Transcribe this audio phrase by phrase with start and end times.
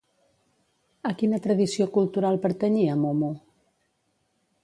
[1.09, 3.29] A quina tradició cultural pertanyia Momo?